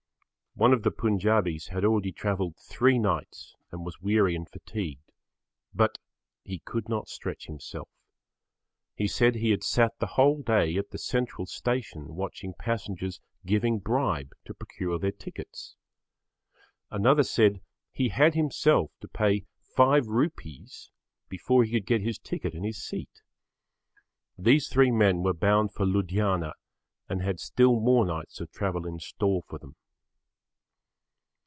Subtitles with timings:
[0.55, 5.13] One of the Punjabis had already travelled three nights and was weary and fatigued.
[5.73, 5.97] But
[6.43, 7.87] he could not stretch himself.
[8.93, 13.79] He said he had sat the whole day at the Central Station watching passengers giving
[13.79, 15.77] bribe to procure their tickets.
[16.89, 17.61] Another said
[17.93, 19.73] he had himself to pay Rs.
[19.77, 20.03] 5
[21.29, 23.21] before he could get his ticket and his seat.
[24.37, 26.55] These three men were bound for Ludhiana
[27.07, 29.77] and had still more nights of travel in store for them.